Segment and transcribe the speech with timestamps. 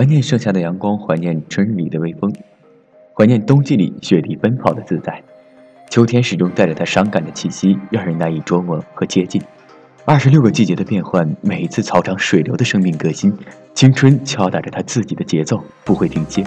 [0.00, 2.32] 怀念盛夏的阳光，怀念春日里的微风，
[3.12, 5.22] 怀念冬季里雪地奔跑的自在。
[5.90, 9.42] 秋天始终带着它伤感的气息，让人难以捉摸和接近。
[10.06, 13.30] 二十六个季节的变换，每一次草长水流的生命革新，
[13.74, 16.42] 青春敲打着它自己的节奏，不会停歇。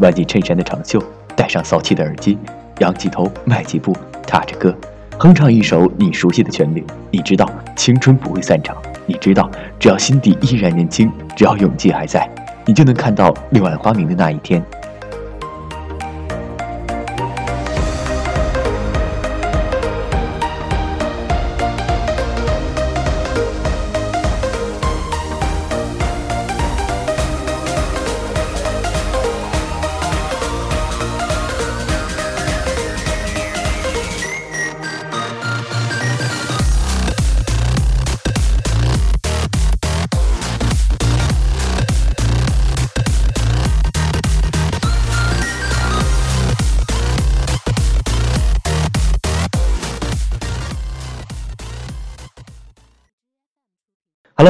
[0.00, 1.02] 挽起衬衫的长袖，
[1.34, 2.36] 戴上骚气的耳机，
[2.80, 3.96] 仰起头，迈几步，
[4.26, 4.76] 踏着歌，
[5.18, 6.84] 哼唱一首你熟悉的旋律。
[7.10, 12.30] 你知道青春不会散场，你知道只要心底依然年轻，只要勇气还在。
[12.68, 14.62] 你就能看到柳暗花明的那一天。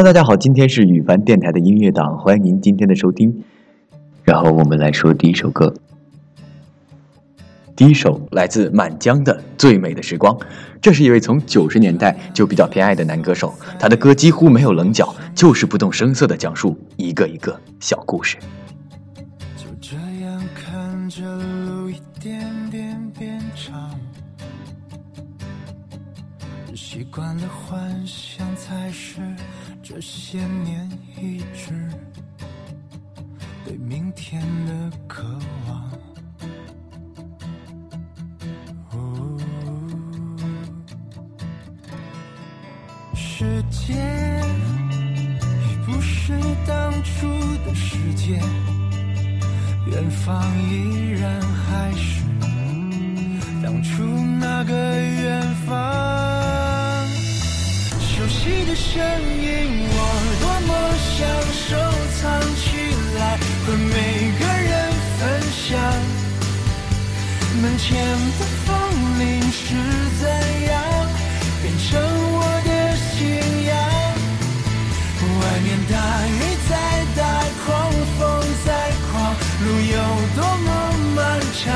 [0.02, 3.42] 大家好，今天是羽凡电台的音乐档，欢迎您今天的收听。
[4.22, 5.74] 然后我们来说第一首歌，
[7.74, 10.32] 第一首来自满江的《最美的时光》，
[10.80, 18.38] 这是一位从九十年代就比较偏爱的男歌手，他的歌几乎没有棱角，就是不动声色的讲述一个一个小故事。
[19.56, 21.22] 就这样看着
[21.66, 23.90] 路一点点变长，
[26.80, 29.20] 习惯了幻想才是。
[29.82, 30.88] 这些年
[31.20, 31.90] 一直
[33.64, 35.24] 对明天的渴
[35.66, 35.90] 望，
[43.12, 43.94] 世界
[45.64, 46.32] 已不是
[46.64, 47.26] 当初
[47.66, 48.40] 的世界，
[49.90, 52.22] 远方依然还是
[53.62, 54.04] 当初
[54.40, 55.54] 那个远
[58.78, 58.94] 声
[59.42, 59.96] 音，我
[60.40, 60.70] 多么
[61.02, 61.18] 想
[61.52, 61.66] 收
[62.16, 62.22] 藏
[62.54, 62.64] 起
[63.18, 63.20] 来，
[63.66, 63.92] 和每
[64.38, 64.72] 个人
[65.18, 65.66] 分享。
[67.60, 67.86] 门前
[68.38, 68.66] 的风
[69.18, 69.64] 铃是
[70.20, 70.22] 怎
[70.70, 70.72] 样
[71.60, 71.90] 变成
[72.38, 73.18] 我的信
[73.66, 73.70] 仰？
[75.40, 75.92] 外面大
[76.28, 76.38] 雨
[76.70, 76.72] 再
[77.16, 77.20] 大，
[77.66, 77.66] 狂
[78.16, 78.18] 风
[78.64, 78.66] 再
[79.10, 79.34] 狂，
[79.64, 79.96] 路有
[80.36, 80.66] 多么
[81.16, 81.18] 漫
[81.52, 81.66] 长？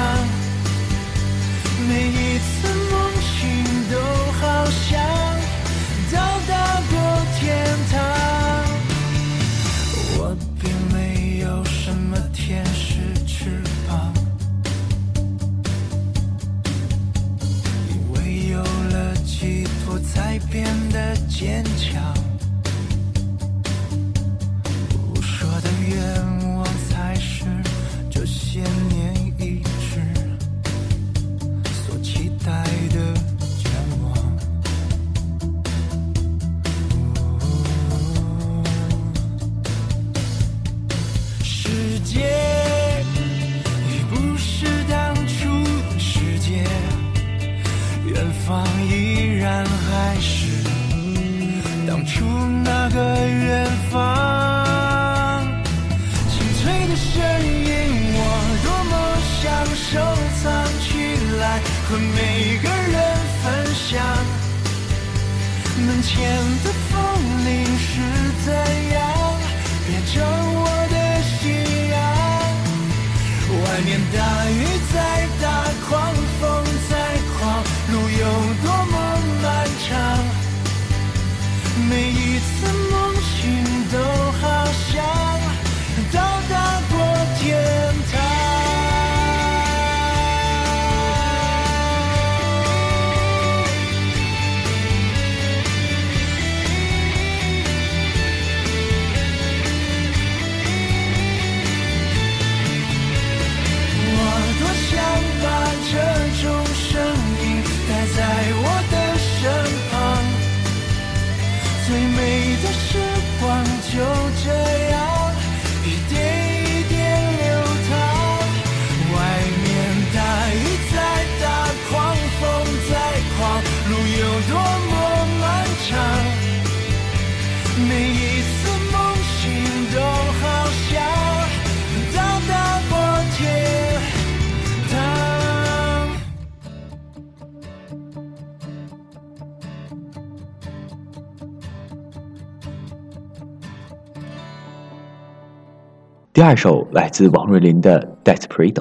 [146.35, 148.73] 第二首来自王若琳的《Desperado》，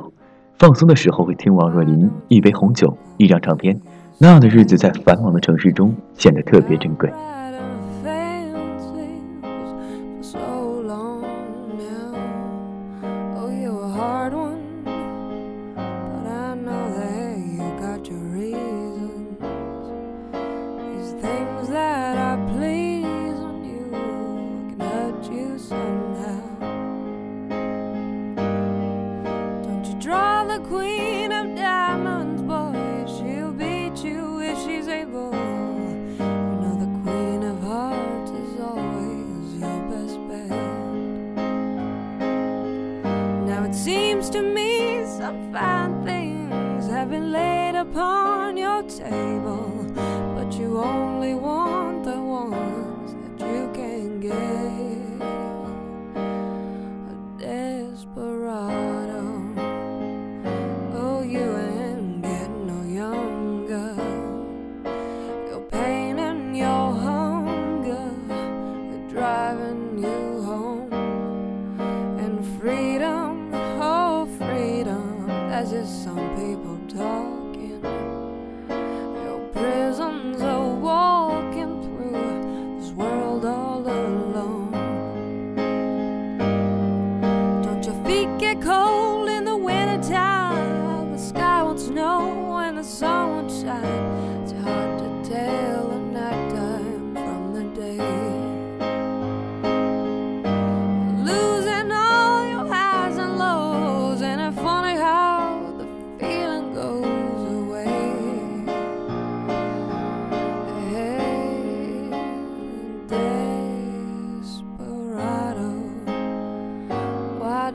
[0.57, 3.77] 放松的时候会听王若琳，一杯红酒，一张唱片，
[4.17, 7.11] 那样的日子在繁忙的城市中显得特别珍贵。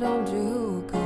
[0.06, 1.05] told you who.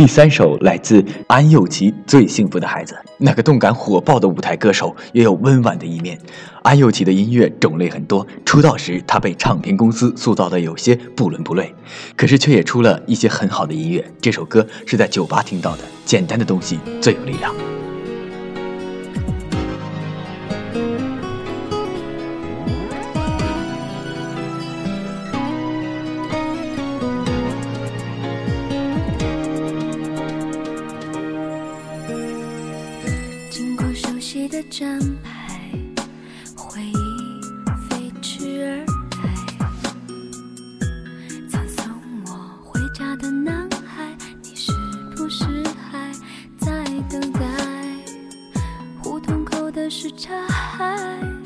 [0.00, 2.94] 第三首来自安又琪，《最幸福的孩子》。
[3.18, 6.18] 那个动感火爆的舞台歌手，也有温婉的一面。
[6.62, 11.74] 安又琪的音乐种类很多，出道时她被唱片公司塑造的有些不伦不类，
[12.16, 14.02] 可是却也出了一些很好的音乐。
[14.22, 17.54] 这首歌是在酒吧听到的，简单的东西最有力量。
[49.90, 51.39] 是大海。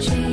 [0.00, 0.27] change.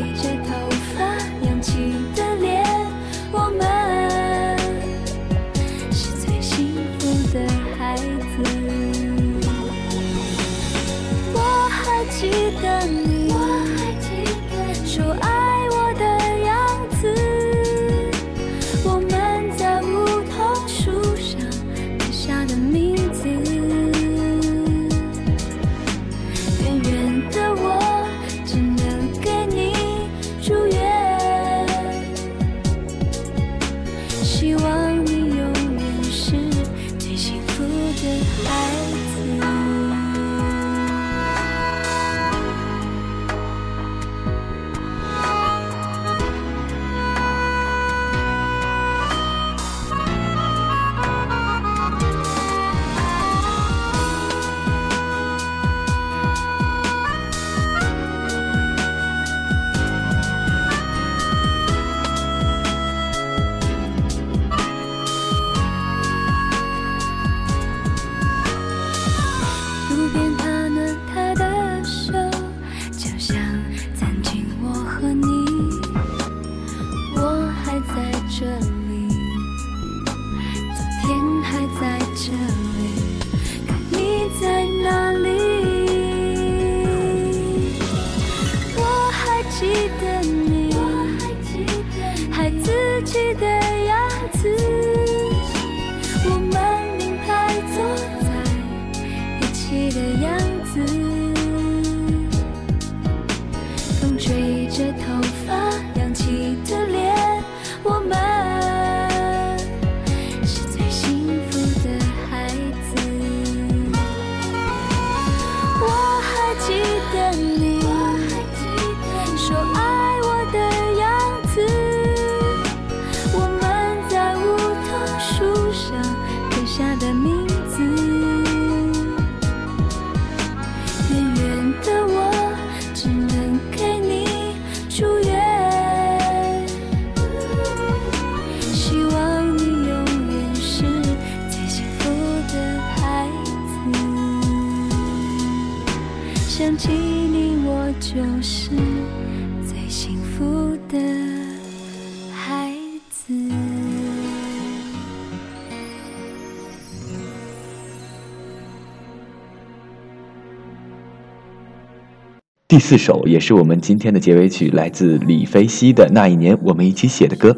[162.68, 167.52] 第四首也是我们今天的结尾曲，来自李飞希的《那一年我们一起写的歌》，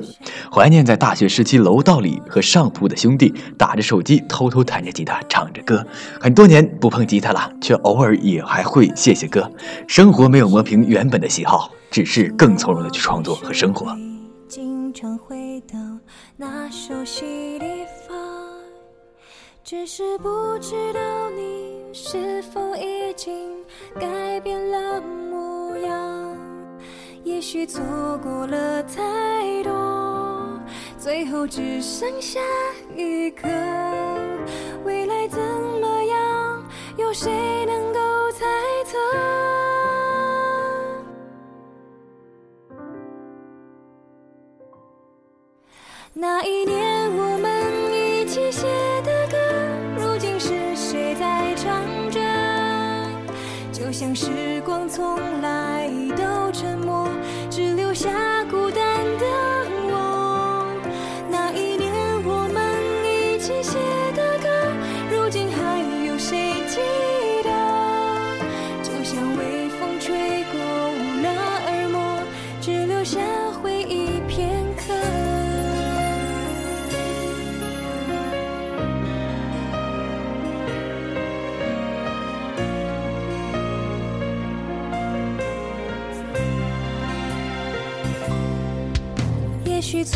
[0.53, 5.87] 怀念在大学时期楼道里和上铺的兄弟打着手机，偷偷弹着吉他唱着歌。
[6.19, 9.49] 很多年不碰吉他了，却偶尔也还会写写歌。
[9.87, 13.95] 生活没有磨平原本的喜好，只是更从容的去创作和生活。
[14.49, 15.77] 经常回到
[16.35, 17.65] 那熟悉地
[18.09, 18.17] 方，
[19.63, 20.99] 只是不知道
[21.29, 21.46] 你
[21.99, 23.49] 是否已经
[23.99, 26.37] 改变了模样。
[27.23, 27.81] 也许错
[28.21, 30.61] 过了太多，
[30.99, 32.39] 最后只剩下
[32.95, 33.47] 一个。
[34.85, 35.39] 未来怎
[35.81, 36.63] 么样，
[36.97, 38.45] 有谁能够猜
[38.85, 38.95] 测？
[53.99, 55.76] 像时光从来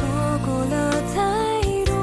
[0.01, 0.08] 错
[0.43, 1.22] 过了太
[1.86, 1.93] 多，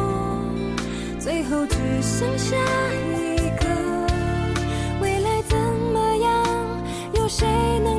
[1.19, 2.55] 最后只剩下
[3.03, 3.67] 一个。
[5.03, 5.59] 未来怎
[5.93, 6.47] 么样，
[7.15, 7.45] 有谁
[7.83, 7.98] 能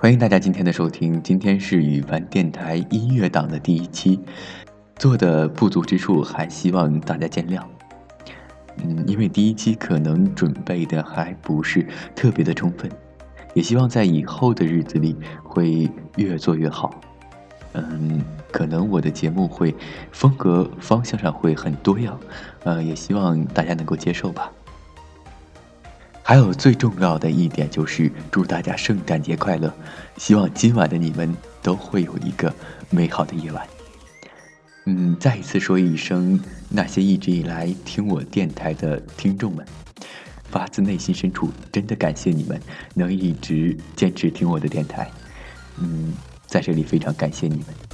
[0.00, 4.18] 欢迎大家今天的收听，今天是羽凡电台音乐档的第一期，
[4.96, 7.62] 做的不足之处还希望大家见谅。
[8.84, 12.90] 嗯，因为第一期可能准备的还不是特别的充分，
[13.54, 17.00] 也希望在以后的日子里会越做越好。
[17.74, 19.74] 嗯，可能我的节目会
[20.10, 22.18] 风格方向上会很多样，
[22.64, 24.50] 呃，也希望大家能够接受吧。
[26.22, 29.72] 还有最重要的一点就是祝大家圣诞节快乐，
[30.16, 32.52] 希望今晚的你们都会有一个
[32.90, 33.66] 美好的夜晚。
[34.90, 36.40] 嗯，再一次说一声，
[36.70, 39.62] 那些一直以来听我电台的听众们，
[40.44, 42.58] 发自内心深处真的感谢你们
[42.94, 45.10] 能一直坚持听我的电台。
[45.78, 46.14] 嗯，
[46.46, 47.87] 在这里非常感谢你们。